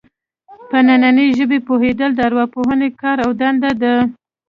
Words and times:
پر 0.69 0.81
دنننۍ 0.87 1.27
ژبې 1.37 1.59
پوهېدل 1.67 2.09
د 2.15 2.19
ارواپوهنې 2.27 2.89
کار 3.01 3.17
او 3.25 3.31
دنده 3.41 3.71
ده 3.81 3.93